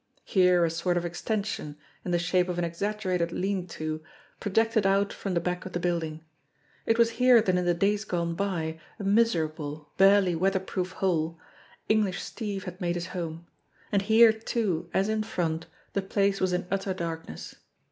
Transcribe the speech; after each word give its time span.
Here 0.25 0.65
a 0.65 0.71
sort 0.71 0.97
of 0.97 1.05
extension, 1.05 1.77
in 2.03 2.09
the 2.09 2.17
shape 2.17 2.49
of 2.49 2.57
an 2.57 2.65
exaggerated 2.65 3.31
lean 3.31 3.67
to, 3.67 4.01
projected 4.39 4.83
out 4.87 5.13
from 5.13 5.35
the 5.35 5.39
back 5.39 5.63
of 5.63 5.73
the 5.73 5.79
building. 5.79 6.23
It 6.87 6.97
was 6.97 7.11
here 7.21 7.39
that 7.39 7.55
in 7.55 7.65
the 7.65 7.75
days 7.75 8.03
gone 8.03 8.33
by, 8.33 8.79
a 8.99 9.03
miserable, 9.03 9.91
barely 9.97 10.33
weather 10.33 10.59
proof 10.59 10.93
hole, 10.93 11.37
English 11.87 12.19
Steve 12.23 12.63
had 12.63 12.81
made 12.81 12.95
his 12.95 13.05
home. 13.13 13.45
And 13.91 14.01
here, 14.01 14.33
too, 14.33 14.89
as 14.91 15.07
in 15.07 15.21
front, 15.21 15.67
the 15.93 16.01
place 16.01 16.41
was 16.41 16.51
in 16.51 16.65
utter 16.71 16.95
darkness. 16.95 17.53